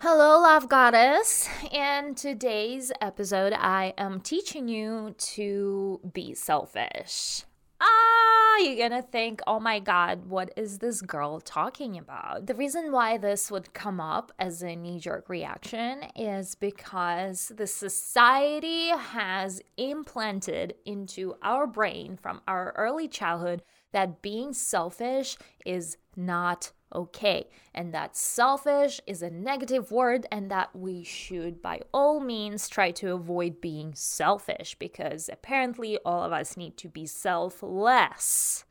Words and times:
Hello, 0.00 0.42
Love 0.42 0.68
Goddess. 0.68 1.48
In 1.72 2.14
today's 2.14 2.92
episode, 3.00 3.54
I 3.54 3.94
am 3.96 4.20
teaching 4.20 4.68
you 4.68 5.14
to 5.16 6.02
be 6.12 6.34
selfish. 6.34 7.44
Ah, 7.80 8.58
you're 8.58 8.76
gonna 8.76 9.00
think, 9.00 9.40
oh 9.46 9.58
my 9.58 9.78
god, 9.78 10.26
what 10.26 10.52
is 10.54 10.80
this 10.80 11.00
girl 11.00 11.40
talking 11.40 11.96
about? 11.96 12.46
The 12.46 12.54
reason 12.54 12.92
why 12.92 13.16
this 13.16 13.50
would 13.50 13.72
come 13.72 13.98
up 13.98 14.32
as 14.38 14.62
a 14.62 14.76
knee 14.76 15.00
jerk 15.00 15.30
reaction 15.30 16.02
is 16.14 16.54
because 16.54 17.50
the 17.56 17.66
society 17.66 18.88
has 18.88 19.62
implanted 19.78 20.74
into 20.84 21.36
our 21.42 21.66
brain 21.66 22.18
from 22.20 22.42
our 22.46 22.74
early 22.76 23.08
childhood 23.08 23.62
that 23.92 24.20
being 24.20 24.52
selfish 24.52 25.38
is 25.64 25.96
not 26.14 26.72
okay, 26.94 27.48
and 27.74 27.92
that 27.92 28.16
selfish 28.16 29.00
is 29.06 29.22
a 29.22 29.30
negative 29.30 29.90
word, 29.90 30.26
and 30.30 30.50
that 30.50 30.74
we 30.74 31.02
should, 31.04 31.60
by 31.62 31.80
all 31.92 32.20
means, 32.20 32.68
try 32.68 32.90
to 32.92 33.12
avoid 33.12 33.60
being 33.60 33.94
selfish 33.94 34.76
because 34.78 35.28
apparently 35.32 35.98
all 36.04 36.22
of 36.22 36.32
us 36.32 36.56
need 36.56 36.76
to 36.78 36.88
be 36.88 37.06
selfless. 37.06 38.64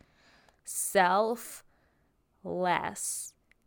Selfless. 0.63 1.63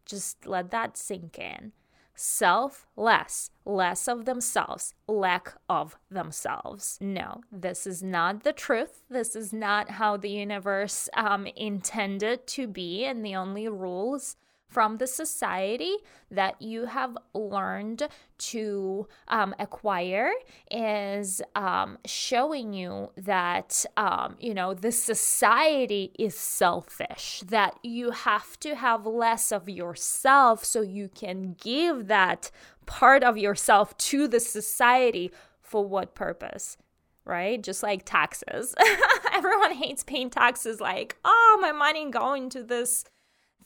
Just 0.07 0.47
let 0.47 0.71
that 0.71 0.97
sink 0.97 1.39
in 1.39 1.73
self-less, 2.19 3.51
less 3.65 4.09
of 4.09 4.25
themselves, 4.25 4.93
lack 5.07 5.55
of 5.69 5.97
themselves. 6.11 6.99
No, 7.01 7.43
this 7.53 7.87
is 7.87 8.03
not 8.03 8.43
the 8.43 8.53
truth. 8.53 9.05
This 9.09 9.37
is 9.37 9.53
not 9.53 9.91
how 9.91 10.17
the 10.17 10.31
universe 10.31 11.09
um, 11.15 11.47
intended 11.55 12.47
to 12.49 12.67
be, 12.67 13.05
and 13.05 13.25
the 13.25 13.37
only 13.37 13.69
rules 13.69 14.37
from 14.69 14.99
the 14.99 15.07
society 15.07 15.97
that 16.31 16.61
you 16.61 16.85
have 16.85 17.17
learned 17.35 18.07
to 18.37 19.09
um, 19.29 19.55
acquire 19.59 20.31
is 20.71 21.41
um, 21.55 21.99
showing 22.05 22.75
you 22.75 23.11
that 23.17 23.85
um, 23.97 24.37
you 24.39 24.53
know 24.55 24.75
the 24.75 24.93
society 24.93 26.13
is 26.19 26.35
selfish 26.35 27.43
that 27.47 27.75
you 27.83 28.11
have 28.11 28.61
to 28.61 28.75
have 28.75 29.07
less 29.07 29.51
of 29.51 29.69
yourself 29.69 30.65
so 30.65 30.83
you 30.83 31.09
can 31.09 31.57
give 31.61 32.07
that 32.09 32.51
part 32.85 33.25
of 33.25 33.39
yourself 33.39 33.97
to 33.97 34.29
the 34.29 34.41
society 34.41 35.33
for 35.61 35.85
what 35.85 36.15
purpose 36.15 36.77
right? 37.25 37.63
Just 37.63 37.83
like 37.83 38.07
taxes. 38.07 38.75
Everyone 39.35 39.73
hates 39.73 40.03
paying 40.03 40.31
taxes, 40.31 40.81
like, 40.81 41.19
oh, 41.27 41.59
my 41.61 41.73
money 41.73 42.11
going 42.11 42.49
to 42.49 42.63
this 42.63 43.05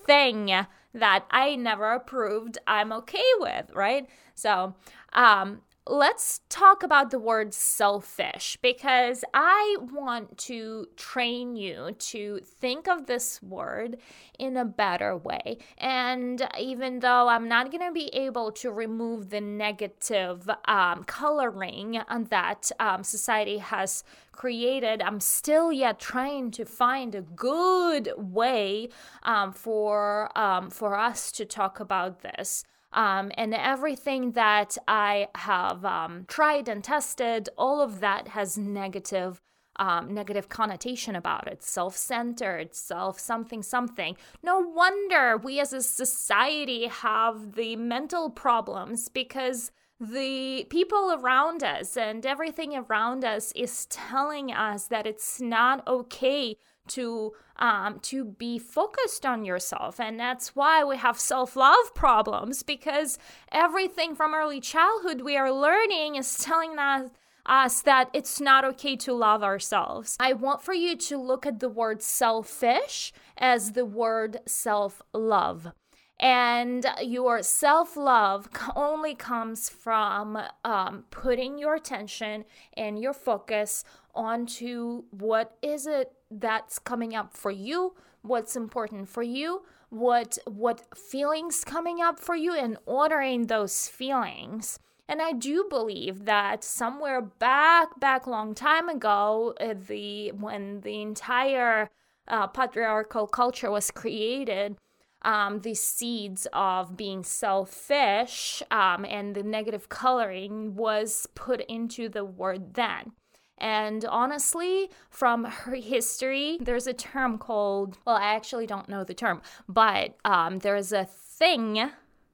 thing 0.05 0.53
that 0.95 1.25
I 1.31 1.57
never 1.57 1.93
approved, 1.93 2.59
I'm 2.67 2.93
okay 2.93 3.23
with, 3.39 3.71
right? 3.75 4.09
So, 4.35 4.75
um, 5.13 5.63
let's 5.87 6.41
talk 6.49 6.85
about 6.85 7.11
the 7.11 7.19
word 7.19 7.53
selfish 7.53 8.57
because 8.63 9.25
I 9.35 9.77
want 9.93 10.39
to 10.39 10.87
train 10.97 11.57
you 11.57 11.93
to 11.99 12.39
think 12.45 12.87
of 12.87 13.07
this 13.07 13.43
word 13.43 13.97
in 14.39 14.57
a 14.57 14.65
better 14.65 15.17
way. 15.17 15.59
And 15.79 16.47
even 16.59 17.01
though 17.01 17.29
I'm 17.29 17.49
not 17.49 17.73
going 17.73 17.85
to 17.85 17.93
be 17.93 18.09
able 18.15 18.53
to 18.53 18.71
remove 18.71 19.31
the 19.31 19.41
negative 19.41 20.49
um, 20.67 21.03
coloring 21.05 22.01
that 22.31 22.71
um, 22.79 23.03
society 23.03 23.59
has 23.59 24.05
created, 24.31 25.03
I'm 25.03 25.19
still 25.19 25.73
yet 25.73 25.99
trying 25.99 26.53
to 26.53 26.65
find 26.65 27.15
a 27.17 27.23
good 27.23 28.13
way 28.17 28.89
um, 29.25 29.53
for 29.53 30.37
um, 30.39 30.71
for 30.71 30.97
us 30.97 31.33
to 31.33 31.45
talk 31.45 31.81
about 31.81 32.21
this. 32.21 32.65
Um, 32.93 33.33
and 33.37 33.55
everything 33.55 34.33
that 34.33 34.77
I 34.87 35.29
have 35.35 35.85
um, 35.85 36.25
tried 36.29 36.69
and 36.69 36.85
tested, 36.85 37.49
all 37.57 37.81
of 37.81 38.01
that 38.01 38.29
has 38.29 38.59
negative. 38.59 39.41
Um, 39.77 40.13
negative 40.13 40.51
connotation 40.51 41.17
about 41.17 41.49
it, 41.49 41.63
self 41.63 41.97
centered, 41.97 42.75
self 42.75 43.19
something 43.19 43.63
something. 43.63 44.19
No 44.43 44.61
wonder 44.61 45.39
we 45.39 45.61
as 45.61 45.73
a 45.73 45.81
society 45.81 46.89
have 46.89 47.55
the 47.55 47.77
mental 47.77 48.29
problems 48.29 49.09
because 49.09 49.71
the 49.99 50.67
people 50.69 51.13
around 51.13 51.63
us 51.63 51.97
and 51.97 52.27
everything 52.27 52.77
around 52.77 53.25
us 53.25 53.53
is 53.53 53.87
telling 53.87 54.53
us 54.53 54.89
that 54.89 55.07
it's 55.07 55.41
not 55.41 55.87
okay 55.87 56.57
to 56.89 57.33
um, 57.57 58.01
to 58.01 58.25
be 58.25 58.59
focused 58.59 59.25
on 59.25 59.45
yourself 59.45 60.01
and 60.01 60.19
that's 60.19 60.57
why 60.57 60.83
we 60.83 60.97
have 60.97 61.19
self-love 61.19 61.95
problems 61.95 62.63
because 62.63 63.19
everything 63.51 64.15
from 64.15 64.35
early 64.35 64.61
childhood 64.61 65.23
we 65.23 65.37
are 65.37 65.53
learning 65.53 66.17
is 66.17 66.39
telling 66.39 66.79
us 66.79 67.11
us 67.47 67.83
that 67.83 68.09
it's 68.13 68.41
not 68.41 68.65
okay 68.65 68.97
to 68.97 69.13
love 69.13 69.43
ourselves. 69.43 70.17
I 70.21 70.33
want 70.33 70.63
for 70.63 70.75
you 70.75 70.97
to 70.97 71.19
look 71.19 71.47
at 71.47 71.61
the 71.61 71.69
word 71.69 72.03
selfish 72.03 73.13
as 73.37 73.73
the 73.73 73.85
word 73.85 74.39
self 74.47 75.03
love. 75.13 75.73
And 76.21 76.87
your 77.03 77.43
self 77.43 77.97
love 77.97 78.49
only 78.77 79.15
comes 79.15 79.69
from 79.69 80.39
um, 80.65 81.05
putting 81.11 81.59
your 81.59 81.75
attention 81.75 82.45
and 82.77 83.01
your 83.01 83.13
focus 83.13 83.83
onto 84.15 85.05
what 85.11 85.57
is 85.63 85.87
it 85.87 86.13
that's 86.41 86.79
coming 86.79 87.15
up 87.15 87.37
for 87.37 87.51
you, 87.51 87.95
what's 88.23 88.57
important 88.57 89.09
for 89.09 89.23
you, 89.23 89.63
what 89.91 90.39
what 90.47 90.97
feelings 90.97 91.65
coming 91.65 92.01
up 92.01 92.19
for 92.19 92.35
you 92.35 92.55
and 92.55 92.79
ordering 92.87 93.47
those 93.47 93.89
feelings. 93.89 94.79
And 95.09 95.21
I 95.21 95.33
do 95.33 95.67
believe 95.69 96.25
that 96.25 96.65
somewhere 96.65 97.21
back 97.21 98.01
back 98.01 98.27
long 98.27 98.55
time 98.55 98.89
ago, 98.89 99.55
uh, 99.61 99.75
the 99.75 100.31
when 100.33 100.81
the 100.81 101.03
entire 101.03 101.91
uh, 102.29 102.47
patriarchal 102.47 103.27
culture 103.27 103.71
was 103.71 103.91
created, 103.91 104.77
um, 105.23 105.61
the 105.61 105.75
seeds 105.75 106.47
of 106.53 106.97
being 106.97 107.23
selfish 107.25 108.63
um, 108.71 109.05
and 109.05 109.35
the 109.35 109.43
negative 109.43 109.89
coloring 109.89 110.75
was 110.75 111.27
put 111.35 111.61
into 111.63 112.09
the 112.09 112.25
word 112.25 112.75
then. 112.75 113.13
And 113.59 114.05
honestly, 114.05 114.91
from 115.09 115.45
her 115.45 115.77
history, 115.77 116.59
there's 116.61 116.87
a 116.87 116.93
term 116.93 117.39
called, 117.39 117.99
well, 118.05 118.17
I 118.17 118.35
actually 118.35 118.67
don't 118.67 118.89
know 118.89 119.05
the 119.05 119.15
term, 119.15 119.41
but 119.69 120.17
um, 120.25 120.59
there's 120.59 120.93
a 120.93 121.05
thing, 121.05 121.91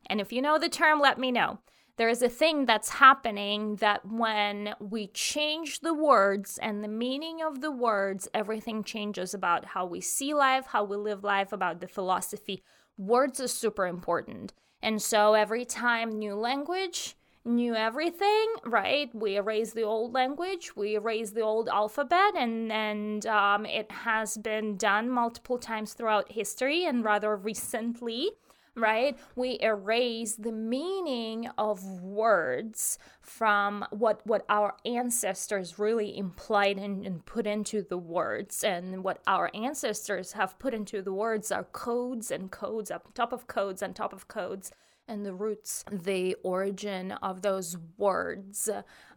and 0.07 0.21
if 0.21 0.33
you 0.33 0.41
know 0.41 0.59
the 0.59 0.69
term, 0.69 1.01
let 1.01 1.19
me 1.19 1.31
know. 1.31 1.59
There 1.99 2.09
is 2.09 2.23
a 2.23 2.29
thing 2.29 2.65
that's 2.65 2.89
happening 2.91 3.77
that 3.77 4.07
when 4.07 4.75
we 4.79 5.09
change 5.09 5.81
the 5.81 5.93
words 5.93 6.57
and 6.63 6.83
the 6.83 6.89
meaning 6.89 7.43
of 7.43 7.61
the 7.61 7.73
words, 7.73 8.29
everything 8.33 8.85
changes 8.85 9.35
about 9.35 9.65
how 9.65 9.85
we 9.85 10.01
see 10.01 10.33
life, 10.33 10.67
how 10.67 10.85
we 10.85 10.97
live 10.97 11.25
life, 11.25 11.53
about 11.53 11.81
the 11.81 11.89
philosophy. 11.89 12.63
Words 12.97 13.41
are 13.41 13.49
super 13.49 13.85
important. 13.85 14.55
And 14.81 15.03
so 15.03 15.35
every 15.35 15.65
time 15.65 16.17
new 16.17 16.37
language, 16.37 17.17
knew 17.49 17.75
everything, 17.75 18.47
right? 18.65 19.13
We 19.15 19.37
erased 19.37 19.75
the 19.75 19.83
old 19.83 20.13
language, 20.13 20.77
we 20.77 20.95
erased 20.95 21.35
the 21.35 21.41
old 21.41 21.69
alphabet, 21.69 22.35
and 22.37 22.71
and 22.71 23.27
um, 23.27 23.67
it 23.67 23.91
has 23.91 24.37
been 24.37 24.77
done 24.77 25.11
multiple 25.11 25.59
times 25.59 25.95
throughout 25.95 26.33
history, 26.33 26.85
and 26.85 27.05
rather 27.05 27.35
recently. 27.37 28.31
Right, 28.77 29.19
we 29.35 29.59
erase 29.61 30.37
the 30.37 30.53
meaning 30.53 31.49
of 31.59 31.83
words 32.01 32.97
from 33.21 33.85
what 33.91 34.25
what 34.25 34.45
our 34.49 34.77
ancestors 34.87 35.81
really 35.81 36.17
implied 36.17 36.79
and, 36.79 37.05
and 37.05 37.27
put 37.27 37.45
into 37.45 37.83
the 37.83 37.99
words, 37.99 38.63
and 38.63 39.03
what 39.03 39.21
our 39.27 39.51
ancestors 39.53 40.35
have 40.35 40.61
put 40.61 40.75
into 40.75 41.03
the 41.03 41.13
words 41.13 41.51
are 41.51 41.65
codes 41.65 42.31
and 42.31 42.53
codes 42.53 42.93
on 42.93 43.01
top 43.15 43.33
of 43.33 43.49
codes 43.49 43.83
on 43.83 43.95
top 43.95 44.13
of 44.13 44.29
codes 44.29 44.71
and 45.09 45.25
the 45.25 45.35
roots, 45.35 45.85
the 45.91 46.37
origin 46.43 47.13
of 47.13 47.43
those 47.43 47.77
words. 47.97 48.69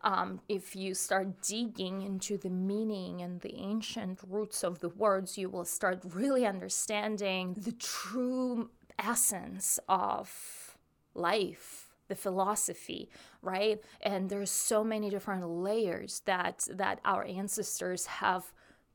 Um, 0.02 0.40
if 0.50 0.76
you 0.76 0.94
start 0.94 1.42
digging 1.42 2.02
into 2.02 2.38
the 2.38 2.50
meaning 2.50 3.22
and 3.22 3.42
the 3.42 3.56
ancient 3.56 4.20
roots 4.28 4.64
of 4.64 4.80
the 4.80 4.90
words, 4.90 5.38
you 5.38 5.50
will 5.50 5.66
start 5.66 6.02
really 6.14 6.46
understanding 6.46 7.56
the 7.58 7.74
true 7.74 8.70
essence 8.98 9.80
of 9.90 10.78
life 11.14 11.88
the 12.08 12.16
philosophy 12.16 13.10
right 13.42 13.82
and 14.02 14.30
there's 14.30 14.52
so 14.52 14.84
many 14.84 15.10
different 15.10 15.48
layers 15.48 16.22
that 16.26 16.68
that 16.70 17.00
our 17.06 17.26
ancestors 17.26 18.06
have 18.06 18.52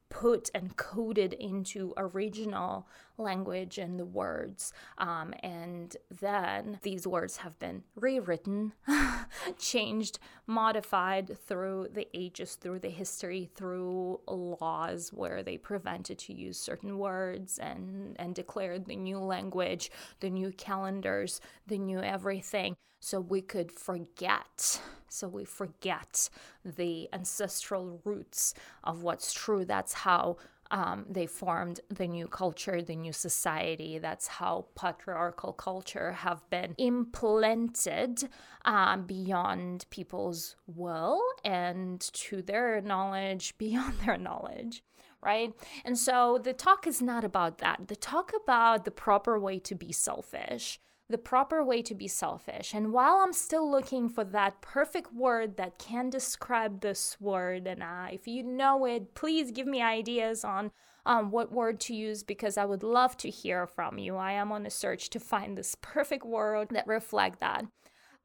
put 0.08 0.50
and 0.54 0.76
coded 0.76 1.32
into 1.32 1.92
original 1.96 2.86
language 3.18 3.78
and 3.78 3.98
the 3.98 4.04
words. 4.04 4.72
Um, 4.98 5.34
and 5.42 5.96
then 6.20 6.78
these 6.82 7.06
words 7.06 7.38
have 7.38 7.58
been 7.58 7.82
rewritten, 7.94 8.72
changed, 9.58 10.18
modified 10.46 11.36
through 11.38 11.88
the 11.92 12.08
ages, 12.14 12.54
through 12.54 12.80
the 12.80 12.90
history, 12.90 13.50
through 13.54 14.20
laws 14.26 15.10
where 15.12 15.42
they 15.42 15.56
prevented 15.56 16.18
to 16.18 16.32
use 16.32 16.58
certain 16.58 16.98
words 16.98 17.58
and, 17.58 18.16
and 18.18 18.34
declared 18.34 18.86
the 18.86 18.96
new 18.96 19.18
language, 19.18 19.90
the 20.20 20.30
new 20.30 20.52
calendars, 20.52 21.40
the 21.66 21.78
new 21.78 22.00
everything. 22.00 22.76
So 23.00 23.20
we 23.20 23.40
could 23.42 23.70
forget. 23.70 24.80
So 25.08 25.28
we 25.28 25.44
forget 25.44 26.28
the 26.64 27.08
ancestral 27.12 28.00
roots 28.04 28.54
of 28.82 29.02
what's 29.02 29.32
true. 29.32 29.64
That's 29.64 29.92
how 29.92 30.38
um, 30.70 31.06
they 31.08 31.26
formed 31.26 31.80
the 31.88 32.06
new 32.06 32.26
culture, 32.28 32.82
the 32.82 32.96
new 32.96 33.12
society. 33.12 33.98
That's 33.98 34.26
how 34.26 34.66
patriarchal 34.74 35.52
culture 35.52 36.12
have 36.12 36.48
been 36.50 36.74
implanted 36.78 38.28
um, 38.64 39.06
beyond 39.06 39.86
people's 39.90 40.56
will 40.66 41.20
and 41.44 42.00
to 42.00 42.42
their 42.42 42.80
knowledge, 42.80 43.56
beyond 43.58 43.94
their 44.04 44.18
knowledge. 44.18 44.82
Right. 45.22 45.52
And 45.84 45.98
so 45.98 46.38
the 46.42 46.52
talk 46.52 46.86
is 46.86 47.02
not 47.02 47.24
about 47.24 47.58
that. 47.58 47.88
The 47.88 47.96
talk 47.96 48.32
about 48.40 48.84
the 48.84 48.90
proper 48.90 49.40
way 49.40 49.58
to 49.60 49.74
be 49.74 49.90
selfish 49.90 50.78
the 51.08 51.18
proper 51.18 51.62
way 51.62 51.82
to 51.82 51.94
be 51.94 52.08
selfish. 52.08 52.74
And 52.74 52.92
while 52.92 53.22
I'm 53.22 53.32
still 53.32 53.70
looking 53.70 54.08
for 54.08 54.24
that 54.24 54.60
perfect 54.60 55.14
word 55.14 55.56
that 55.56 55.78
can 55.78 56.10
describe 56.10 56.80
this 56.80 57.16
word, 57.20 57.66
and 57.66 57.82
uh, 57.82 58.08
if 58.10 58.26
you 58.26 58.42
know 58.42 58.84
it, 58.86 59.14
please 59.14 59.52
give 59.52 59.66
me 59.66 59.80
ideas 59.80 60.44
on 60.44 60.72
um, 61.04 61.30
what 61.30 61.52
word 61.52 61.78
to 61.80 61.94
use 61.94 62.24
because 62.24 62.58
I 62.58 62.64
would 62.64 62.82
love 62.82 63.16
to 63.18 63.30
hear 63.30 63.66
from 63.66 63.98
you. 63.98 64.16
I 64.16 64.32
am 64.32 64.50
on 64.50 64.66
a 64.66 64.70
search 64.70 65.08
to 65.10 65.20
find 65.20 65.56
this 65.56 65.76
perfect 65.80 66.26
word 66.26 66.68
that 66.70 66.86
reflect 66.86 67.40
that. 67.40 67.64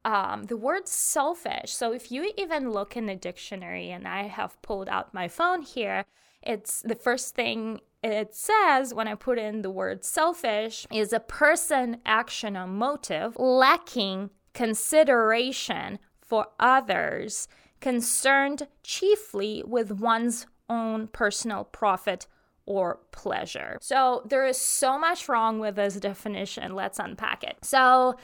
Um, 0.04 0.44
the 0.44 0.56
word 0.56 0.88
selfish. 0.88 1.70
So 1.72 1.92
if 1.92 2.10
you 2.10 2.32
even 2.36 2.70
look 2.70 2.96
in 2.96 3.06
the 3.06 3.14
dictionary, 3.14 3.90
and 3.90 4.08
I 4.08 4.24
have 4.24 4.60
pulled 4.60 4.88
out 4.88 5.14
my 5.14 5.28
phone 5.28 5.62
here, 5.62 6.04
it's 6.42 6.82
the 6.82 6.96
first 6.96 7.36
thing 7.36 7.80
it 8.02 8.34
says 8.34 8.92
when 8.92 9.08
I 9.08 9.14
put 9.14 9.38
in 9.38 9.62
the 9.62 9.70
word 9.70 10.04
selfish 10.04 10.86
is 10.92 11.12
a 11.12 11.20
person, 11.20 11.98
action, 12.04 12.56
or 12.56 12.66
motive 12.66 13.36
lacking 13.38 14.30
consideration 14.54 15.98
for 16.20 16.48
others, 16.58 17.48
concerned 17.80 18.68
chiefly 18.82 19.62
with 19.66 19.92
one's 19.92 20.46
own 20.68 21.06
personal 21.08 21.64
profit 21.64 22.26
or 22.66 23.00
pleasure. 23.10 23.78
So 23.80 24.22
there 24.28 24.46
is 24.46 24.56
so 24.56 24.98
much 24.98 25.28
wrong 25.28 25.58
with 25.58 25.76
this 25.76 25.96
definition. 25.96 26.74
Let's 26.74 26.98
unpack 26.98 27.44
it. 27.44 27.58
So 27.62 28.16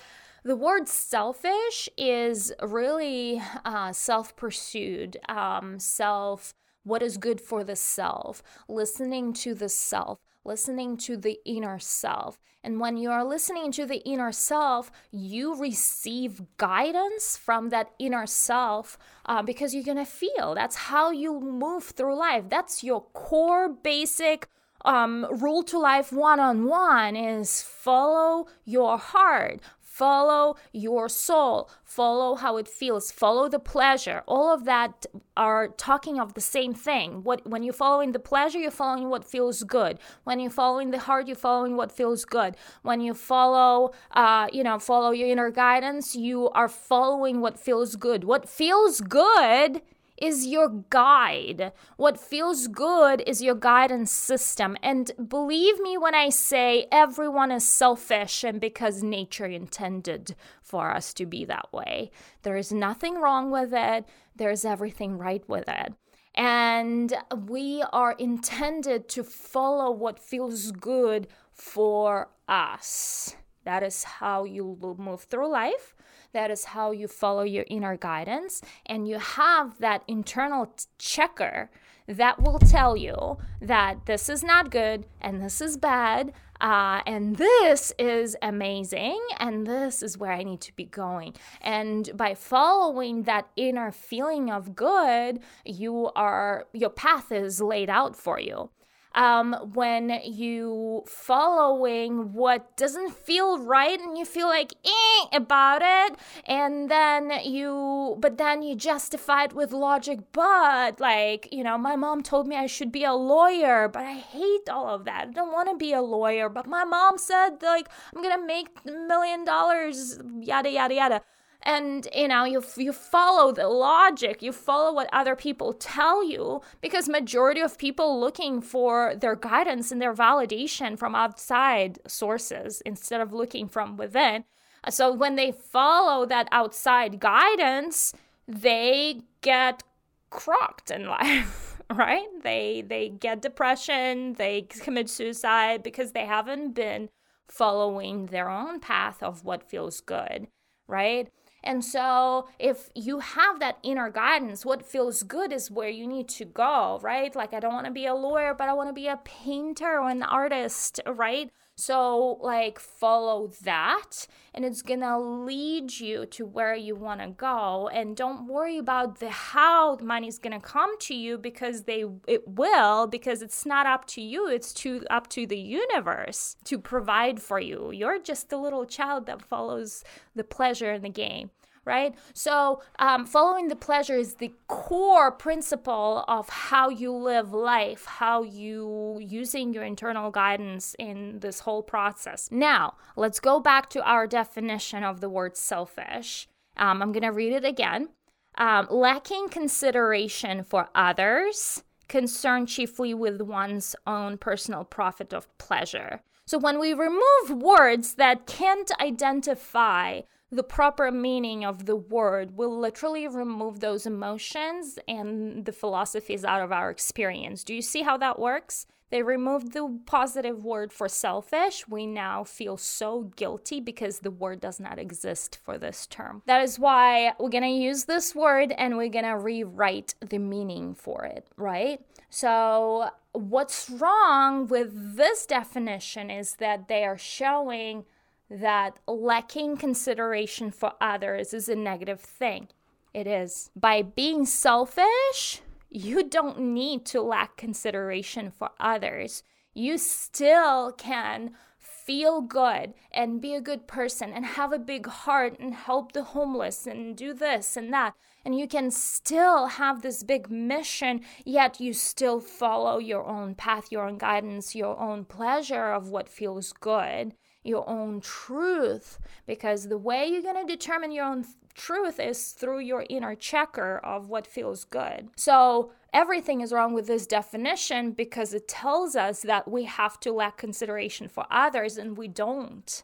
the 0.44 0.56
word 0.56 0.88
selfish 0.88 1.88
is 1.96 2.52
really 2.62 3.42
uh, 3.64 3.92
self 3.92 4.36
pursued, 4.36 5.16
um, 5.28 5.78
self 5.78 6.54
what 6.88 7.02
is 7.02 7.18
good 7.18 7.40
for 7.40 7.62
the 7.62 7.76
self, 7.76 8.42
listening 8.68 9.32
to 9.34 9.54
the 9.54 9.68
self, 9.68 10.18
listening 10.44 10.96
to 10.96 11.16
the 11.16 11.38
inner 11.44 11.78
self. 11.78 12.38
And 12.64 12.80
when 12.80 12.96
you 12.96 13.10
are 13.10 13.24
listening 13.24 13.70
to 13.72 13.86
the 13.86 13.98
inner 13.98 14.32
self, 14.32 14.90
you 15.12 15.54
receive 15.54 16.42
guidance 16.56 17.36
from 17.36 17.68
that 17.70 17.90
inner 17.98 18.26
self 18.26 18.98
uh, 19.26 19.42
because 19.42 19.74
you're 19.74 19.84
going 19.84 19.96
to 19.96 20.04
feel. 20.04 20.54
That's 20.54 20.76
how 20.76 21.10
you 21.10 21.40
move 21.40 21.84
through 21.84 22.18
life. 22.18 22.44
That's 22.48 22.82
your 22.82 23.02
core 23.12 23.68
basic 23.68 24.48
um, 24.84 25.26
rule 25.30 25.62
to 25.64 25.78
life 25.78 26.12
one 26.12 26.40
on 26.40 26.66
one 26.66 27.16
is 27.16 27.62
follow 27.62 28.46
your 28.64 28.96
heart, 28.98 29.60
follow 29.98 30.54
your 30.72 31.08
soul, 31.08 31.68
follow 31.82 32.36
how 32.36 32.56
it 32.56 32.68
feels, 32.68 33.10
follow 33.10 33.48
the 33.48 33.58
pleasure. 33.58 34.22
All 34.28 34.48
of 34.54 34.64
that 34.64 35.06
are 35.36 35.68
talking 35.68 36.20
of 36.20 36.34
the 36.34 36.40
same 36.40 36.72
thing. 36.72 37.24
What 37.24 37.46
when 37.52 37.62
you're 37.64 37.82
following 37.86 38.12
the 38.12 38.24
pleasure, 38.30 38.60
you're 38.60 38.80
following 38.84 39.08
what 39.10 39.24
feels 39.24 39.64
good. 39.64 39.98
When 40.24 40.38
you're 40.38 40.58
following 40.62 40.90
the 40.92 41.00
heart, 41.00 41.26
you're 41.26 41.44
following 41.48 41.74
what 41.76 41.90
feels 41.90 42.24
good. 42.24 42.56
When 42.82 43.00
you 43.00 43.12
follow, 43.12 43.92
uh, 44.12 44.46
you 44.52 44.62
know, 44.62 44.78
follow 44.78 45.10
your 45.10 45.28
inner 45.28 45.50
guidance, 45.50 46.14
you 46.14 46.48
are 46.50 46.68
following 46.68 47.40
what 47.40 47.58
feels 47.58 47.96
good. 47.96 48.22
What 48.22 48.48
feels 48.48 49.00
good 49.00 49.82
is 50.20 50.46
your 50.46 50.84
guide. 50.90 51.72
What 51.96 52.20
feels 52.20 52.66
good 52.68 53.22
is 53.26 53.42
your 53.42 53.54
guidance 53.54 54.10
system. 54.10 54.76
And 54.82 55.10
believe 55.28 55.78
me 55.80 55.96
when 55.98 56.14
I 56.14 56.28
say 56.28 56.86
everyone 56.92 57.52
is 57.52 57.66
selfish 57.66 58.44
and 58.44 58.60
because 58.60 59.02
nature 59.02 59.46
intended 59.46 60.34
for 60.62 60.90
us 60.90 61.14
to 61.14 61.26
be 61.26 61.44
that 61.46 61.72
way. 61.72 62.10
There 62.42 62.56
is 62.56 62.72
nothing 62.72 63.20
wrong 63.20 63.50
with 63.50 63.72
it, 63.72 64.04
there's 64.36 64.64
everything 64.64 65.18
right 65.18 65.46
with 65.48 65.68
it. 65.68 65.94
And 66.34 67.12
we 67.46 67.82
are 67.92 68.12
intended 68.12 69.08
to 69.10 69.24
follow 69.24 69.90
what 69.90 70.20
feels 70.20 70.70
good 70.70 71.26
for 71.52 72.28
us. 72.48 73.34
That 73.64 73.82
is 73.82 74.04
how 74.04 74.44
you 74.44 74.96
move 74.98 75.22
through 75.22 75.50
life. 75.50 75.94
That 76.32 76.50
is 76.50 76.64
how 76.64 76.90
you 76.90 77.08
follow 77.08 77.42
your 77.42 77.64
inner 77.68 77.96
guidance. 77.96 78.60
And 78.86 79.08
you 79.08 79.18
have 79.18 79.78
that 79.78 80.02
internal 80.06 80.74
checker 80.98 81.70
that 82.06 82.40
will 82.40 82.58
tell 82.58 82.96
you 82.96 83.36
that 83.60 84.06
this 84.06 84.28
is 84.28 84.42
not 84.42 84.70
good 84.70 85.06
and 85.20 85.42
this 85.42 85.60
is 85.60 85.76
bad. 85.76 86.32
Uh, 86.60 87.00
and 87.06 87.36
this 87.36 87.92
is 88.00 88.36
amazing, 88.42 89.20
and 89.38 89.64
this 89.64 90.02
is 90.02 90.18
where 90.18 90.32
I 90.32 90.42
need 90.42 90.60
to 90.62 90.74
be 90.74 90.86
going. 90.86 91.34
And 91.60 92.10
by 92.16 92.34
following 92.34 93.22
that 93.24 93.48
inner 93.54 93.92
feeling 93.92 94.50
of 94.50 94.74
good, 94.74 95.38
you 95.64 96.10
are 96.16 96.66
your 96.72 96.90
path 96.90 97.30
is 97.30 97.60
laid 97.60 97.88
out 97.88 98.16
for 98.16 98.40
you 98.40 98.70
um, 99.18 99.52
when 99.74 100.20
you 100.24 101.02
following 101.08 102.32
what 102.32 102.76
doesn't 102.76 103.12
feel 103.12 103.58
right 103.58 104.00
and 104.00 104.16
you 104.16 104.24
feel 104.24 104.46
like 104.46 104.74
eh, 104.86 105.36
about 105.36 105.82
it 105.82 106.16
and 106.46 106.88
then 106.88 107.32
you 107.44 108.16
but 108.20 108.38
then 108.38 108.62
you 108.62 108.76
justify 108.76 109.44
it 109.44 109.54
with 109.54 109.72
logic 109.72 110.20
but 110.30 111.00
like 111.00 111.48
you 111.50 111.64
know 111.64 111.76
my 111.76 111.96
mom 111.96 112.22
told 112.22 112.46
me 112.46 112.54
i 112.54 112.66
should 112.66 112.92
be 112.92 113.02
a 113.02 113.12
lawyer 113.12 113.88
but 113.88 114.04
i 114.04 114.14
hate 114.14 114.68
all 114.70 114.88
of 114.88 115.04
that. 115.04 115.26
I 115.28 115.32
don't 115.32 115.52
want 115.52 115.68
to 115.68 115.76
be 115.76 115.92
a 115.92 116.00
lawyer 116.00 116.48
but 116.48 116.68
my 116.68 116.84
mom 116.84 117.18
said 117.18 117.60
like 117.60 117.88
i'm 118.14 118.22
gonna 118.22 118.46
make 118.46 118.68
a 118.86 118.92
million 118.92 119.44
dollars 119.44 120.20
yada 120.40 120.70
yada 120.70 120.94
yada 120.94 121.22
and 121.68 122.08
you 122.16 122.26
know 122.26 122.44
you 122.44 122.64
you 122.78 122.92
follow 122.92 123.52
the 123.52 123.68
logic 123.68 124.42
you 124.42 124.52
follow 124.52 124.92
what 124.92 125.08
other 125.12 125.36
people 125.36 125.74
tell 125.74 126.24
you 126.24 126.62
because 126.80 127.08
majority 127.08 127.60
of 127.60 127.76
people 127.78 128.18
looking 128.18 128.60
for 128.60 129.14
their 129.14 129.36
guidance 129.36 129.92
and 129.92 130.00
their 130.00 130.14
validation 130.14 130.98
from 130.98 131.14
outside 131.14 131.98
sources 132.08 132.80
instead 132.86 133.20
of 133.20 133.32
looking 133.32 133.68
from 133.68 133.96
within. 133.96 134.44
So 134.88 135.12
when 135.12 135.36
they 135.36 135.52
follow 135.52 136.24
that 136.26 136.48
outside 136.50 137.20
guidance 137.20 138.14
they 138.48 139.20
get 139.42 139.82
crocked 140.30 140.90
in 140.90 141.06
life 141.18 141.80
right? 141.90 142.26
They 142.42 142.82
they 142.86 143.10
get 143.10 143.42
depression 143.42 144.34
they 144.34 144.62
commit 144.62 145.10
suicide 145.10 145.82
because 145.82 146.12
they 146.12 146.24
haven't 146.24 146.74
been 146.74 147.10
following 147.46 148.26
their 148.26 148.48
own 148.48 148.80
path 148.80 149.22
of 149.22 149.44
what 149.44 149.68
feels 149.70 150.00
good 150.00 150.48
right 150.86 151.28
and 151.64 151.84
so, 151.84 152.48
if 152.58 152.88
you 152.94 153.18
have 153.18 153.58
that 153.58 153.78
inner 153.82 154.10
guidance, 154.10 154.64
what 154.64 154.86
feels 154.86 155.22
good 155.22 155.52
is 155.52 155.70
where 155.70 155.88
you 155.88 156.06
need 156.06 156.28
to 156.30 156.44
go, 156.44 157.00
right? 157.02 157.34
Like, 157.34 157.52
I 157.52 157.60
don't 157.60 157.74
want 157.74 157.86
to 157.86 157.92
be 157.92 158.06
a 158.06 158.14
lawyer, 158.14 158.54
but 158.54 158.68
I 158.68 158.74
want 158.74 158.88
to 158.88 158.92
be 158.92 159.08
a 159.08 159.20
painter 159.24 159.98
or 160.00 160.08
an 160.08 160.22
artist, 160.22 161.00
right? 161.06 161.50
So, 161.80 162.38
like, 162.40 162.80
follow 162.80 163.52
that, 163.62 164.26
and 164.52 164.64
it's 164.64 164.82
gonna 164.82 165.16
lead 165.16 166.00
you 166.00 166.26
to 166.26 166.44
where 166.44 166.74
you 166.74 166.96
want 166.96 167.20
to 167.20 167.28
go. 167.28 167.88
And 167.92 168.16
don't 168.16 168.48
worry 168.48 168.78
about 168.78 169.20
the 169.20 169.30
how 169.30 169.94
the 169.94 170.04
money's 170.04 170.40
gonna 170.40 170.58
come 170.58 170.98
to 170.98 171.14
you 171.14 171.38
because 171.38 171.84
they 171.84 172.04
it 172.26 172.48
will 172.48 173.06
because 173.06 173.42
it's 173.42 173.64
not 173.64 173.86
up 173.86 174.06
to 174.08 174.20
you. 174.20 174.48
It's 174.48 174.74
to 174.74 175.04
up 175.08 175.28
to 175.28 175.46
the 175.46 175.56
universe 175.56 176.56
to 176.64 176.80
provide 176.80 177.40
for 177.40 177.60
you. 177.60 177.92
You're 177.92 178.18
just 178.18 178.52
a 178.52 178.58
little 178.58 178.84
child 178.84 179.26
that 179.26 179.40
follows 179.40 180.02
the 180.34 180.42
pleasure 180.42 180.92
in 180.92 181.02
the 181.02 181.08
game 181.10 181.50
right? 181.84 182.14
So, 182.32 182.82
um, 182.98 183.26
following 183.26 183.68
the 183.68 183.76
pleasure 183.76 184.16
is 184.16 184.34
the 184.34 184.52
core 184.66 185.32
principle 185.32 186.24
of 186.28 186.48
how 186.48 186.88
you 186.88 187.12
live 187.12 187.52
life, 187.52 188.04
how 188.04 188.42
you 188.42 189.18
using 189.20 189.72
your 189.72 189.84
internal 189.84 190.30
guidance 190.30 190.94
in 190.98 191.40
this 191.40 191.60
whole 191.60 191.82
process. 191.82 192.48
Now, 192.50 192.94
let's 193.16 193.40
go 193.40 193.60
back 193.60 193.90
to 193.90 194.02
our 194.02 194.26
definition 194.26 195.04
of 195.04 195.20
the 195.20 195.30
word 195.30 195.56
selfish. 195.56 196.48
Um, 196.76 197.02
I'm 197.02 197.12
going 197.12 197.22
to 197.22 197.32
read 197.32 197.52
it 197.52 197.64
again. 197.64 198.08
Um, 198.56 198.88
lacking 198.90 199.50
consideration 199.50 200.64
for 200.64 200.88
others, 200.94 201.84
concerned 202.08 202.68
chiefly 202.68 203.14
with 203.14 203.40
one's 203.40 203.94
own 204.06 204.38
personal 204.38 204.84
profit 204.84 205.32
of 205.32 205.46
pleasure. 205.58 206.22
So 206.44 206.58
when 206.58 206.80
we 206.80 206.94
remove 206.94 207.50
words 207.50 208.14
that 208.14 208.46
can't 208.46 208.90
identify 209.00 210.22
the 210.50 210.62
proper 210.62 211.10
meaning 211.10 211.64
of 211.64 211.86
the 211.86 211.96
word 211.96 212.56
will 212.56 212.78
literally 212.78 213.28
remove 213.28 213.80
those 213.80 214.06
emotions 214.06 214.98
and 215.06 215.64
the 215.64 215.72
philosophies 215.72 216.44
out 216.44 216.62
of 216.62 216.72
our 216.72 216.90
experience. 216.90 217.64
Do 217.64 217.74
you 217.74 217.82
see 217.82 218.02
how 218.02 218.16
that 218.18 218.38
works? 218.38 218.86
They 219.10 219.22
removed 219.22 219.72
the 219.72 220.00
positive 220.04 220.64
word 220.64 220.92
for 220.92 221.08
selfish. 221.08 221.88
We 221.88 222.06
now 222.06 222.44
feel 222.44 222.76
so 222.76 223.32
guilty 223.36 223.80
because 223.80 224.18
the 224.18 224.30
word 224.30 224.60
does 224.60 224.78
not 224.78 224.98
exist 224.98 225.58
for 225.62 225.78
this 225.78 226.06
term. 226.06 226.42
That 226.46 226.62
is 226.62 226.78
why 226.78 227.32
we're 227.38 227.48
to 227.50 227.68
use 227.68 228.04
this 228.04 228.34
word 228.34 228.72
and 228.76 228.96
we're 228.96 229.10
to 229.10 229.30
rewrite 229.30 230.14
the 230.20 230.38
meaning 230.38 230.94
for 230.94 231.24
it, 231.24 231.46
right? 231.56 232.00
So, 232.28 233.08
what's 233.32 233.88
wrong 233.88 234.66
with 234.66 235.16
this 235.16 235.46
definition 235.46 236.30
is 236.30 236.56
that 236.56 236.88
they 236.88 237.04
are 237.04 237.16
showing 237.16 238.04
that 238.50 238.98
lacking 239.06 239.76
consideration 239.76 240.70
for 240.70 240.92
others 241.00 241.52
is 241.52 241.68
a 241.68 241.76
negative 241.76 242.20
thing. 242.20 242.68
It 243.12 243.26
is. 243.26 243.70
By 243.74 244.02
being 244.02 244.46
selfish, 244.46 245.60
you 245.90 246.28
don't 246.28 246.58
need 246.58 247.06
to 247.06 247.20
lack 247.20 247.56
consideration 247.56 248.50
for 248.50 248.70
others. 248.78 249.42
You 249.74 249.98
still 249.98 250.92
can 250.92 251.52
feel 251.78 252.40
good 252.40 252.94
and 253.12 253.40
be 253.40 253.54
a 253.54 253.60
good 253.60 253.86
person 253.86 254.32
and 254.32 254.44
have 254.44 254.72
a 254.72 254.78
big 254.78 255.06
heart 255.06 255.58
and 255.60 255.74
help 255.74 256.12
the 256.12 256.24
homeless 256.24 256.86
and 256.86 257.16
do 257.16 257.34
this 257.34 257.76
and 257.76 257.92
that. 257.92 258.14
And 258.44 258.58
you 258.58 258.66
can 258.66 258.90
still 258.90 259.66
have 259.66 260.00
this 260.00 260.22
big 260.22 260.50
mission, 260.50 261.20
yet 261.44 261.80
you 261.80 261.92
still 261.92 262.40
follow 262.40 262.98
your 262.98 263.26
own 263.26 263.54
path, 263.54 263.92
your 263.92 264.06
own 264.06 264.16
guidance, 264.16 264.74
your 264.74 264.98
own 264.98 265.26
pleasure 265.26 265.92
of 265.92 266.08
what 266.08 266.30
feels 266.30 266.72
good 266.72 267.34
your 267.64 267.88
own 267.88 268.20
truth 268.20 269.18
because 269.46 269.88
the 269.88 269.98
way 269.98 270.26
you're 270.26 270.42
going 270.42 270.66
to 270.66 270.72
determine 270.72 271.10
your 271.10 271.26
own 271.26 271.44
truth 271.74 272.18
is 272.20 272.52
through 272.52 272.80
your 272.80 273.04
inner 273.08 273.34
checker 273.34 273.98
of 273.98 274.28
what 274.28 274.46
feels 274.46 274.84
good. 274.84 275.28
So, 275.36 275.92
everything 276.12 276.60
is 276.60 276.72
wrong 276.72 276.94
with 276.94 277.06
this 277.06 277.26
definition 277.26 278.12
because 278.12 278.54
it 278.54 278.68
tells 278.68 279.14
us 279.14 279.42
that 279.42 279.70
we 279.70 279.84
have 279.84 280.18
to 280.20 280.32
lack 280.32 280.56
consideration 280.56 281.28
for 281.28 281.46
others, 281.50 281.96
and 281.96 282.16
we 282.16 282.28
don't. 282.28 283.02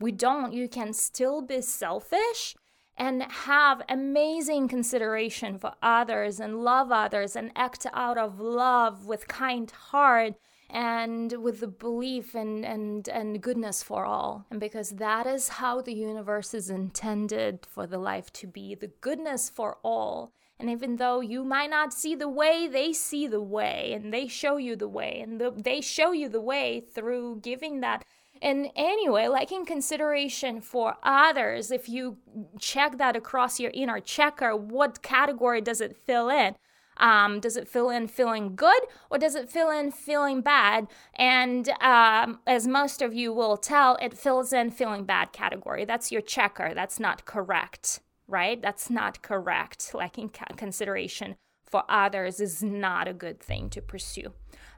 We 0.00 0.12
don't. 0.12 0.52
You 0.52 0.68
can 0.68 0.92
still 0.92 1.40
be 1.42 1.60
selfish 1.62 2.54
and 2.96 3.22
have 3.22 3.82
amazing 3.88 4.68
consideration 4.68 5.58
for 5.58 5.74
others 5.82 6.40
and 6.40 6.62
love 6.64 6.90
others 6.90 7.36
and 7.36 7.52
act 7.54 7.86
out 7.92 8.16
of 8.16 8.40
love 8.40 9.06
with 9.06 9.28
kind 9.28 9.70
heart 9.70 10.34
and 10.70 11.32
with 11.42 11.60
the 11.60 11.68
belief 11.68 12.34
and, 12.34 12.64
and, 12.64 13.08
and 13.08 13.40
goodness 13.40 13.82
for 13.82 14.04
all. 14.04 14.46
And 14.50 14.60
because 14.60 14.90
that 14.90 15.26
is 15.26 15.48
how 15.48 15.80
the 15.80 15.94
universe 15.94 16.54
is 16.54 16.70
intended 16.70 17.66
for 17.68 17.86
the 17.86 17.98
life 17.98 18.32
to 18.34 18.46
be 18.46 18.74
the 18.74 18.90
goodness 19.00 19.48
for 19.48 19.78
all. 19.82 20.32
And 20.58 20.70
even 20.70 20.96
though 20.96 21.20
you 21.20 21.44
might 21.44 21.70
not 21.70 21.92
see 21.92 22.14
the 22.14 22.28
way, 22.28 22.66
they 22.66 22.92
see 22.92 23.26
the 23.26 23.42
way 23.42 23.92
and 23.92 24.12
they 24.12 24.26
show 24.26 24.56
you 24.56 24.74
the 24.74 24.88
way. 24.88 25.20
And 25.22 25.40
the, 25.40 25.52
they 25.54 25.80
show 25.80 26.12
you 26.12 26.28
the 26.28 26.40
way 26.40 26.80
through 26.80 27.40
giving 27.42 27.80
that. 27.80 28.04
And 28.42 28.70
anyway, 28.74 29.28
like 29.28 29.52
in 29.52 29.64
consideration 29.64 30.60
for 30.60 30.96
others, 31.02 31.70
if 31.70 31.88
you 31.88 32.18
check 32.58 32.98
that 32.98 33.16
across 33.16 33.60
your 33.60 33.70
inner 33.74 34.00
checker, 34.00 34.56
what 34.56 35.02
category 35.02 35.60
does 35.60 35.80
it 35.80 35.96
fill 35.96 36.28
in? 36.30 36.54
Um, 36.98 37.40
does 37.40 37.56
it 37.56 37.68
fill 37.68 37.90
in 37.90 38.08
feeling 38.08 38.56
good 38.56 38.82
or 39.10 39.18
does 39.18 39.34
it 39.34 39.50
fill 39.50 39.70
in 39.70 39.90
feeling 39.90 40.40
bad? 40.40 40.88
And 41.14 41.68
um, 41.80 42.40
as 42.46 42.66
most 42.66 43.02
of 43.02 43.14
you 43.14 43.32
will 43.32 43.56
tell, 43.56 43.96
it 43.96 44.16
fills 44.16 44.52
in 44.52 44.70
feeling 44.70 45.04
bad 45.04 45.32
category. 45.32 45.84
That's 45.84 46.10
your 46.12 46.22
checker. 46.22 46.72
That's 46.74 46.98
not 46.98 47.24
correct, 47.24 48.00
right? 48.26 48.60
That's 48.60 48.90
not 48.90 49.22
correct. 49.22 49.94
Lacking 49.94 50.30
consideration 50.56 51.36
for 51.64 51.84
others 51.88 52.40
is 52.40 52.62
not 52.62 53.08
a 53.08 53.12
good 53.12 53.40
thing 53.40 53.70
to 53.70 53.82
pursue 53.82 54.32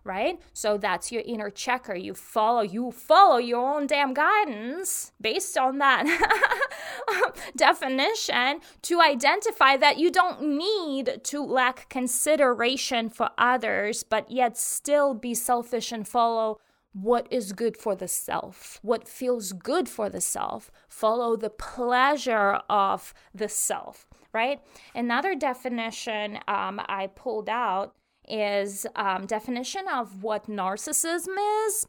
right? 0.09 0.41
So 0.55 0.79
that's 0.79 1.13
your 1.13 1.23
inner 1.27 1.51
checker. 1.51 1.95
You 1.95 2.15
follow, 2.15 2.63
you 2.63 2.91
follow 2.91 3.37
your 3.37 3.77
own 3.77 3.87
damn 3.87 4.15
guidance 4.15 5.13
based 5.21 5.59
on 5.59 5.79
that 5.79 6.07
definition 7.57 8.61
to 8.83 9.01
identify 9.01 9.77
that 9.77 9.99
you 9.99 10.11
don't 10.11 10.43
need 10.43 11.21
to 11.25 11.43
lack 11.43 11.89
consideration 11.89 13.11
for 13.11 13.31
others, 13.39 14.03
but 14.03 14.31
yet 14.31 14.57
still 14.57 15.15
be 15.15 15.35
selfish 15.35 15.93
and 15.93 16.07
follow 16.07 16.61
what 16.93 17.29
is 17.31 17.53
good 17.53 17.77
for 17.77 17.95
the 17.95 18.09
self, 18.09 18.79
what 18.83 19.07
feels 19.07 19.53
good 19.53 19.89
for 19.89 20.09
the 20.09 20.21
self, 20.21 20.71
follow 20.89 21.37
the 21.37 21.51
pleasure 21.51 22.61
of 22.69 23.15
the 23.35 23.49
self, 23.49 24.07
right? 24.33 24.61
Another 24.95 25.35
definition 25.35 26.39
um, 26.49 26.81
I 26.89 27.09
pulled 27.15 27.49
out 27.49 27.95
is 28.29 28.87
um, 28.97 29.27
definition 29.27 29.87
of 29.89 30.23
what 30.23 30.47
narcissism 30.47 31.37
is. 31.67 31.87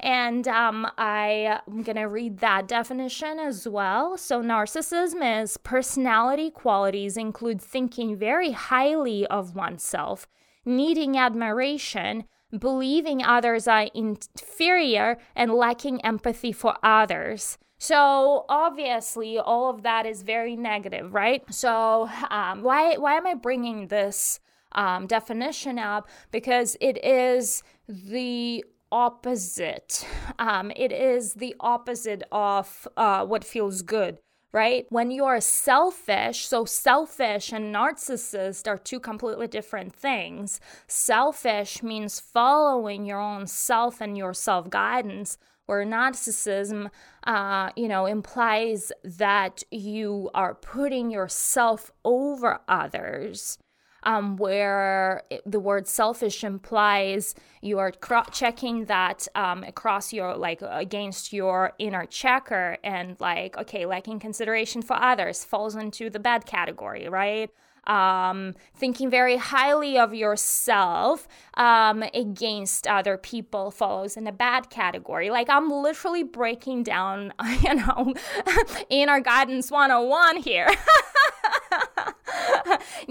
And 0.00 0.48
um, 0.48 0.86
I 0.96 1.60
am 1.68 1.82
going 1.82 1.96
to 1.96 2.04
read 2.04 2.38
that 2.38 2.66
definition 2.66 3.38
as 3.38 3.68
well. 3.68 4.16
So, 4.16 4.42
narcissism 4.42 5.42
is 5.42 5.58
personality 5.58 6.50
qualities 6.50 7.16
include 7.16 7.60
thinking 7.60 8.16
very 8.16 8.52
highly 8.52 9.26
of 9.26 9.54
oneself, 9.54 10.26
needing 10.64 11.18
admiration, 11.18 12.24
believing 12.58 13.22
others 13.22 13.68
are 13.68 13.88
inferior, 13.94 15.18
and 15.36 15.52
lacking 15.52 16.00
empathy 16.00 16.52
for 16.52 16.76
others. 16.82 17.58
So 17.82 18.44
obviously, 18.50 19.38
all 19.38 19.70
of 19.70 19.82
that 19.84 20.04
is 20.04 20.22
very 20.22 20.54
negative, 20.54 21.14
right? 21.14 21.42
So 21.52 22.10
um, 22.30 22.62
why 22.62 22.96
why 22.98 23.14
am 23.14 23.26
I 23.26 23.32
bringing 23.32 23.88
this 23.88 24.38
um, 24.72 25.06
definition 25.06 25.78
up 25.78 26.06
because 26.30 26.76
it 26.80 27.02
is 27.02 27.62
the 27.88 28.64
opposite. 28.92 30.06
Um, 30.38 30.72
it 30.76 30.92
is 30.92 31.34
the 31.34 31.54
opposite 31.60 32.22
of 32.32 32.88
uh, 32.96 33.24
what 33.24 33.44
feels 33.44 33.82
good. 33.82 34.18
Right? 34.52 34.84
When 34.88 35.12
you 35.12 35.26
are 35.26 35.40
selfish, 35.40 36.48
so 36.48 36.64
selfish 36.64 37.52
and 37.52 37.72
narcissist 37.72 38.66
are 38.66 38.76
two 38.76 38.98
completely 38.98 39.46
different 39.46 39.94
things. 39.94 40.58
Selfish 40.88 41.84
means 41.84 42.18
following 42.18 43.06
your 43.06 43.20
own 43.20 43.46
self 43.46 44.00
and 44.00 44.18
your 44.18 44.34
self 44.34 44.68
guidance, 44.68 45.38
where 45.66 45.84
narcissism, 45.86 46.90
uh, 47.22 47.70
you 47.76 47.86
know, 47.86 48.06
implies 48.06 48.90
that 49.04 49.62
you 49.70 50.30
are 50.34 50.56
putting 50.56 51.12
yourself 51.12 51.92
over 52.04 52.58
others 52.66 53.56
um, 54.02 54.36
where 54.36 55.22
the 55.44 55.60
word 55.60 55.86
selfish 55.86 56.42
implies 56.44 57.34
you 57.60 57.78
are 57.78 57.92
cro- 57.92 58.22
checking 58.32 58.86
that 58.86 59.28
um, 59.34 59.64
across 59.64 60.12
your 60.12 60.36
like 60.36 60.62
against 60.62 61.32
your 61.32 61.72
inner 61.78 62.06
checker 62.06 62.78
and 62.82 63.16
like 63.20 63.56
okay 63.56 63.86
lacking 63.86 64.18
consideration 64.18 64.82
for 64.82 64.94
others 64.94 65.44
falls 65.44 65.74
into 65.74 66.10
the 66.10 66.20
bad 66.20 66.46
category 66.46 67.08
right 67.08 67.50
um, 67.86 68.54
thinking 68.74 69.10
very 69.10 69.36
highly 69.36 69.98
of 69.98 70.14
yourself 70.14 71.26
um, 71.54 72.02
against 72.14 72.86
other 72.86 73.16
people 73.16 73.70
falls 73.70 74.16
in 74.16 74.26
a 74.26 74.32
bad 74.32 74.70
category. 74.70 75.30
Like, 75.30 75.48
I'm 75.48 75.70
literally 75.70 76.22
breaking 76.22 76.84
down, 76.84 77.32
you 77.62 77.74
know, 77.74 78.14
inner 78.90 79.20
guidance 79.20 79.70
101 79.70 80.36
here. 80.38 80.68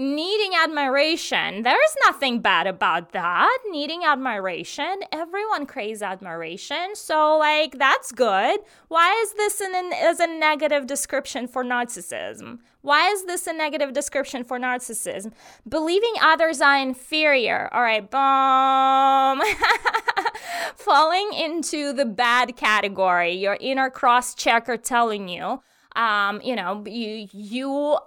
Needing 0.00 0.52
admiration. 0.54 1.62
There's 1.62 1.94
nothing 2.06 2.40
bad 2.40 2.66
about 2.66 3.12
that. 3.12 3.58
Needing 3.70 4.02
admiration. 4.02 5.00
Everyone 5.12 5.66
craves 5.66 6.00
admiration. 6.00 6.94
So, 6.94 7.36
like, 7.36 7.76
that's 7.76 8.10
good. 8.10 8.60
Why 8.88 9.12
is 9.22 9.34
this 9.34 9.60
an, 9.60 9.74
an, 9.74 9.92
as 9.92 10.18
a 10.18 10.26
negative 10.26 10.86
description 10.86 11.46
for 11.46 11.62
narcissism? 11.62 12.60
Why 12.80 13.10
is 13.10 13.26
this 13.26 13.46
a 13.46 13.52
negative 13.52 13.92
description 13.92 14.42
for 14.42 14.58
narcissism? 14.58 15.32
Believing 15.68 16.14
others 16.22 16.62
are 16.62 16.78
inferior. 16.78 17.68
All 17.70 17.82
right, 17.82 18.10
boom. 18.10 19.46
Falling 20.76 21.34
into 21.34 21.92
the 21.92 22.06
bad 22.06 22.56
category. 22.56 23.34
Your 23.34 23.58
inner 23.60 23.90
cross 23.90 24.34
checker 24.34 24.78
telling 24.78 25.28
you, 25.28 25.60
um, 25.94 26.40
you 26.42 26.56
know, 26.56 26.84
you 26.86 27.28
you 27.32 27.98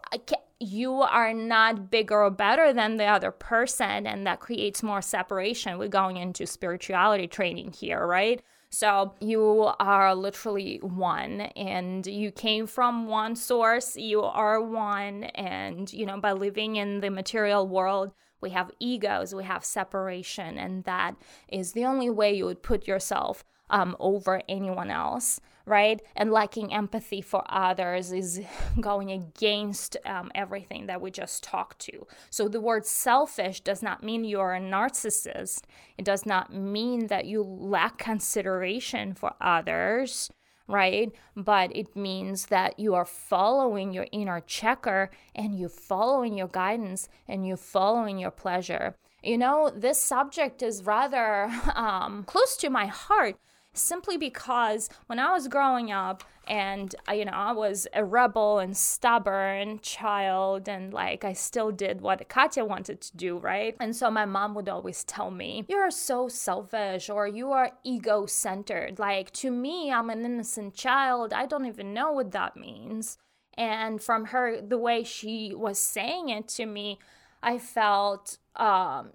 you 0.63 1.01
are 1.01 1.33
not 1.33 1.91
bigger 1.91 2.23
or 2.23 2.31
better 2.31 2.73
than 2.73 2.97
the 2.97 3.05
other 3.05 3.31
person, 3.31 4.07
and 4.07 4.25
that 4.25 4.39
creates 4.39 4.81
more 4.81 5.01
separation. 5.01 5.77
We're 5.77 5.87
going 5.87 6.17
into 6.17 6.45
spirituality 6.45 7.27
training 7.27 7.73
here, 7.73 8.05
right? 8.05 8.41
So 8.69 9.13
you 9.19 9.71
are 9.79 10.15
literally 10.15 10.79
one 10.81 11.41
and 11.41 12.07
you 12.07 12.31
came 12.31 12.65
from 12.65 13.05
one 13.05 13.35
source, 13.35 13.95
you 13.95 14.23
are 14.23 14.59
one. 14.59 15.25
And, 15.25 15.93
you 15.93 16.07
know, 16.07 16.19
by 16.19 16.31
living 16.31 16.77
in 16.77 17.01
the 17.01 17.11
material 17.11 17.67
world, 17.67 18.13
we 18.41 18.49
have 18.49 18.71
egos, 18.79 19.35
we 19.35 19.43
have 19.43 19.63
separation, 19.63 20.57
and 20.57 20.83
that 20.85 21.15
is 21.47 21.73
the 21.73 21.85
only 21.85 22.09
way 22.09 22.33
you 22.33 22.45
would 22.45 22.63
put 22.63 22.87
yourself 22.87 23.45
um, 23.73 23.97
over 23.99 24.41
anyone 24.47 24.89
else 24.89 25.41
right? 25.65 26.01
And 26.15 26.31
lacking 26.31 26.73
empathy 26.73 27.21
for 27.21 27.43
others 27.47 28.11
is 28.11 28.41
going 28.79 29.11
against 29.11 29.97
um, 30.05 30.31
everything 30.35 30.87
that 30.87 31.01
we 31.01 31.11
just 31.11 31.43
talked 31.43 31.79
to. 31.79 32.05
So 32.29 32.47
the 32.47 32.61
word 32.61 32.85
selfish 32.85 33.61
does 33.61 33.81
not 33.81 34.03
mean 34.03 34.25
you're 34.25 34.53
a 34.53 34.59
narcissist. 34.59 35.61
It 35.97 36.05
does 36.05 36.25
not 36.25 36.53
mean 36.53 37.07
that 37.07 37.25
you 37.25 37.41
lack 37.43 37.97
consideration 37.97 39.13
for 39.13 39.33
others. 39.39 40.31
Right, 40.65 41.11
but 41.35 41.75
it 41.75 41.93
means 41.93 42.45
that 42.45 42.79
you 42.79 42.95
are 42.95 43.03
following 43.03 43.91
your 43.91 44.07
inner 44.13 44.39
checker 44.39 45.11
and 45.35 45.59
you're 45.59 45.67
following 45.67 46.37
your 46.37 46.47
guidance 46.47 47.09
and 47.27 47.45
you're 47.45 47.57
following 47.57 48.17
your 48.17 48.31
pleasure. 48.31 48.95
You 49.21 49.37
know, 49.37 49.69
this 49.75 49.99
subject 49.99 50.63
is 50.63 50.83
rather 50.83 51.51
um, 51.75 52.23
close 52.23 52.55
to 52.57 52.69
my 52.69 52.85
heart 52.85 53.35
simply 53.73 54.17
because 54.17 54.89
when 55.07 55.19
I 55.19 55.31
was 55.33 55.47
growing 55.47 55.91
up 55.91 56.23
and 56.47 56.93
you 57.11 57.25
know 57.25 57.31
I 57.31 57.53
was 57.53 57.87
a 57.93 58.03
rebel 58.03 58.59
and 58.59 58.75
stubborn 58.75 59.79
child 59.79 60.67
and 60.67 60.93
like 60.93 61.23
I 61.23 61.33
still 61.33 61.71
did 61.71 62.01
what 62.01 62.27
Katya 62.29 62.65
wanted 62.65 63.01
to 63.01 63.17
do, 63.17 63.37
right? 63.37 63.75
And 63.79 63.95
so 63.95 64.11
my 64.11 64.25
mom 64.25 64.53
would 64.55 64.69
always 64.69 65.03
tell 65.03 65.31
me, 65.31 65.65
"You're 65.67 65.91
so 65.91 66.27
selfish 66.27 67.09
or 67.09 67.27
you 67.27 67.51
are 67.51 67.71
ego-centered." 67.83 68.99
Like 68.99 69.31
to 69.33 69.51
me, 69.51 69.91
I'm 69.91 70.09
an 70.09 70.25
innocent 70.25 70.73
child. 70.75 71.33
I 71.33 71.45
don't 71.45 71.65
even 71.65 71.93
know 71.93 72.11
what 72.11 72.31
that 72.31 72.57
means. 72.57 73.17
And 73.55 74.01
from 74.01 74.25
her 74.25 74.59
the 74.61 74.77
way 74.77 75.03
she 75.03 75.53
was 75.55 75.77
saying 75.79 76.29
it 76.29 76.47
to 76.49 76.65
me, 76.65 76.99
I 77.41 77.57
felt 77.57 78.37
um 78.55 79.13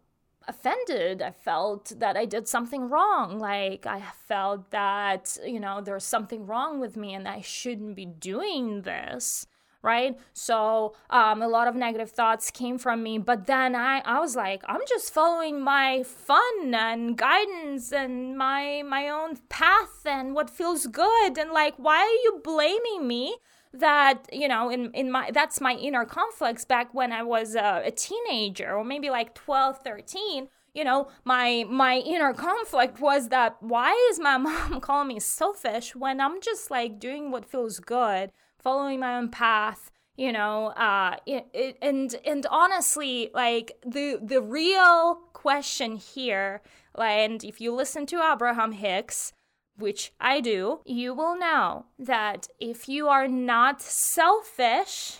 offended. 0.48 1.22
I 1.22 1.30
felt 1.30 1.92
that 1.98 2.16
I 2.16 2.24
did 2.24 2.48
something 2.48 2.88
wrong. 2.88 3.38
Like 3.38 3.86
I 3.86 4.02
felt 4.26 4.70
that, 4.70 5.36
you 5.46 5.60
know, 5.60 5.80
there's 5.80 6.04
something 6.04 6.46
wrong 6.46 6.80
with 6.80 6.96
me 6.96 7.14
and 7.14 7.28
I 7.28 7.42
shouldn't 7.42 7.94
be 7.94 8.06
doing 8.06 8.82
this. 8.82 9.46
Right. 9.80 10.18
So 10.32 10.96
um, 11.08 11.40
a 11.40 11.46
lot 11.46 11.68
of 11.68 11.76
negative 11.76 12.10
thoughts 12.10 12.50
came 12.50 12.78
from 12.78 13.00
me. 13.00 13.18
But 13.18 13.46
then 13.46 13.76
I, 13.76 14.00
I 14.00 14.18
was 14.18 14.34
like, 14.34 14.62
I'm 14.66 14.80
just 14.88 15.14
following 15.14 15.62
my 15.62 16.02
fun 16.02 16.74
and 16.74 17.16
guidance 17.16 17.92
and 17.92 18.36
my 18.36 18.82
my 18.84 19.08
own 19.08 19.36
path 19.48 20.04
and 20.04 20.34
what 20.34 20.50
feels 20.50 20.88
good. 20.88 21.38
And 21.38 21.52
like, 21.52 21.74
why 21.76 21.98
are 21.98 22.22
you 22.24 22.40
blaming 22.42 23.06
me? 23.06 23.36
That 23.72 24.26
you 24.32 24.48
know 24.48 24.70
in 24.70 24.90
in 24.92 25.10
my 25.10 25.30
that's 25.32 25.60
my 25.60 25.74
inner 25.74 26.04
conflicts 26.04 26.64
back 26.64 26.92
when 26.94 27.12
i 27.12 27.22
was 27.22 27.54
a, 27.54 27.82
a 27.84 27.90
teenager 27.90 28.72
or 28.72 28.84
maybe 28.84 29.10
like 29.10 29.34
12 29.34 29.78
13 29.78 30.48
you 30.74 30.84
know 30.84 31.08
my 31.24 31.64
my 31.68 31.96
inner 31.98 32.32
conflict 32.32 33.00
was 33.00 33.28
that 33.28 33.56
why 33.60 33.92
is 34.10 34.18
my 34.18 34.36
mom 34.46 34.80
calling 34.80 35.08
me 35.08 35.20
selfish 35.20 35.94
when 35.94 36.20
i'm 36.20 36.40
just 36.40 36.70
like 36.70 36.98
doing 36.98 37.30
what 37.30 37.44
feels 37.44 37.78
good 37.80 38.30
following 38.58 39.00
my 39.00 39.16
own 39.16 39.28
path 39.28 39.90
you 40.16 40.32
know 40.32 40.68
uh 40.68 41.16
it, 41.26 41.46
it, 41.52 41.78
and 41.82 42.16
and 42.24 42.46
honestly 42.50 43.30
like 43.34 43.72
the 43.86 44.18
the 44.22 44.40
real 44.40 45.16
question 45.32 45.96
here 45.96 46.62
and 46.96 47.44
if 47.44 47.60
you 47.60 47.72
listen 47.72 48.06
to 48.06 48.20
abraham 48.32 48.72
hicks 48.72 49.32
which 49.78 50.12
I 50.20 50.40
do, 50.40 50.80
you 50.84 51.14
will 51.14 51.38
know 51.38 51.86
that 51.98 52.48
if 52.58 52.88
you 52.88 53.08
are 53.08 53.28
not 53.28 53.80
selfish, 53.80 55.18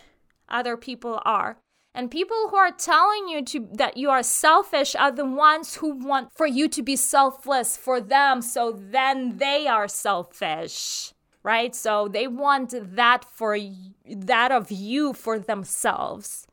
other 0.48 0.76
people 0.76 1.20
are. 1.24 1.58
And 1.94 2.10
people 2.10 2.48
who 2.50 2.56
are 2.56 2.70
telling 2.70 3.28
you 3.28 3.44
to 3.46 3.68
that 3.72 3.96
you 3.96 4.10
are 4.10 4.22
selfish 4.22 4.94
are 4.94 5.10
the 5.10 5.24
ones 5.24 5.76
who 5.76 5.94
want 5.94 6.32
for 6.36 6.46
you 6.46 6.68
to 6.68 6.82
be 6.82 6.96
selfless 6.96 7.76
for 7.76 8.00
them 8.00 8.42
so 8.42 8.70
then 8.72 9.38
they 9.38 9.66
are 9.66 9.88
selfish. 9.88 11.12
Right? 11.42 11.74
So 11.74 12.08
they 12.08 12.26
want 12.26 12.74
that 12.96 13.24
for 13.24 13.58
that 14.06 14.52
of 14.52 14.70
you 14.70 15.12
for 15.12 15.38
themselves. 15.38 16.46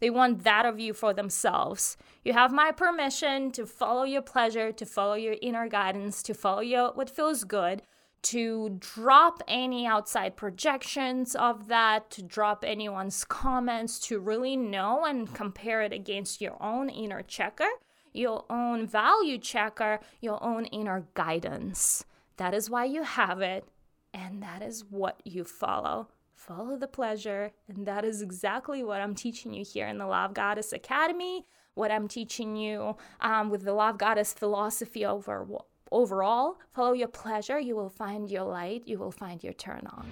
They 0.00 0.10
want 0.10 0.44
that 0.44 0.66
of 0.66 0.78
you 0.78 0.92
for 0.92 1.14
themselves. 1.14 1.96
You 2.24 2.32
have 2.34 2.52
my 2.52 2.70
permission 2.70 3.50
to 3.52 3.66
follow 3.66 4.04
your 4.04 4.22
pleasure, 4.22 4.70
to 4.70 4.86
follow 4.86 5.14
your 5.14 5.34
inner 5.42 5.68
guidance, 5.68 6.22
to 6.24 6.34
follow 6.34 6.60
your, 6.60 6.92
what 6.92 7.10
feels 7.10 7.42
good, 7.42 7.82
to 8.22 8.76
drop 8.78 9.42
any 9.48 9.86
outside 9.86 10.36
projections 10.36 11.34
of 11.34 11.66
that, 11.66 12.10
to 12.12 12.22
drop 12.22 12.64
anyone's 12.64 13.24
comments, 13.24 13.98
to 14.06 14.20
really 14.20 14.56
know 14.56 15.04
and 15.04 15.34
compare 15.34 15.82
it 15.82 15.92
against 15.92 16.40
your 16.40 16.62
own 16.62 16.88
inner 16.88 17.22
checker, 17.22 17.68
your 18.12 18.44
own 18.48 18.86
value 18.86 19.38
checker, 19.38 19.98
your 20.20 20.40
own 20.44 20.66
inner 20.66 21.08
guidance. 21.14 22.04
That 22.36 22.54
is 22.54 22.70
why 22.70 22.84
you 22.84 23.02
have 23.02 23.40
it, 23.40 23.66
and 24.14 24.40
that 24.44 24.62
is 24.62 24.84
what 24.88 25.20
you 25.24 25.42
follow 25.42 26.08
follow 26.34 26.76
the 26.76 26.88
pleasure. 26.88 27.52
And 27.68 27.86
that 27.86 28.04
is 28.04 28.20
exactly 28.20 28.82
what 28.82 29.00
I'm 29.00 29.14
teaching 29.14 29.54
you 29.54 29.64
here 29.64 29.86
in 29.86 29.98
the 29.98 30.06
Love 30.06 30.34
Goddess 30.34 30.72
Academy, 30.72 31.46
what 31.74 31.90
I'm 31.90 32.08
teaching 32.08 32.56
you 32.56 32.96
um, 33.20 33.50
with 33.50 33.64
the 33.64 33.72
Love 33.72 33.98
Goddess 33.98 34.32
philosophy 34.32 35.04
over 35.04 35.46
overall. 35.90 36.58
Follow 36.72 36.92
your 36.92 37.08
pleasure, 37.08 37.58
you 37.58 37.76
will 37.76 37.90
find 37.90 38.30
your 38.30 38.44
light, 38.44 38.82
you 38.86 38.98
will 38.98 39.12
find 39.12 39.42
your 39.44 39.52
turn 39.52 39.86
on. 39.90 40.08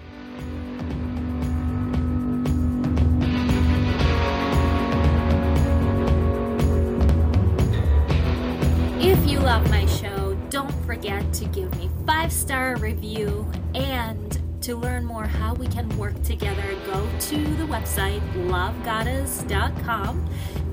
If 9.03 9.27
you 9.27 9.39
love 9.39 9.67
my 9.71 9.87
show, 9.87 10.37
don't 10.51 10.71
forget 10.85 11.33
to 11.33 11.45
give 11.45 11.75
me 11.79 11.89
five 12.05 12.31
star 12.31 12.75
review 12.77 13.49
and 13.73 14.39
to 14.61 14.75
learn 14.75 15.03
more 15.05 15.25
how 15.25 15.55
we 15.55 15.65
can 15.65 15.89
work 15.97 16.21
together, 16.21 16.75
go 16.85 17.09
to 17.19 17.37
the 17.55 17.63
website 17.63 18.21
lovegodesss.com. 18.35 20.29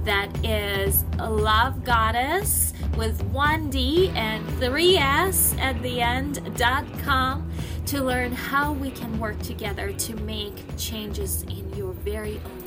That 0.08 0.42
is 0.42 1.04
Love 1.18 1.84
Goddess 1.84 2.72
with 2.96 3.22
one 3.24 3.68
D 3.68 4.08
and 4.14 4.42
three 4.58 4.96
S 4.96 5.54
at 5.58 5.82
the 5.82 6.00
end.com 6.00 7.52
to 7.84 8.02
learn 8.02 8.32
how 8.32 8.72
we 8.72 8.90
can 8.90 9.18
work 9.18 9.38
together 9.42 9.92
to 9.92 10.16
make 10.22 10.54
changes 10.78 11.42
in 11.42 11.70
your 11.76 11.92
very 11.92 12.40
own. 12.46 12.57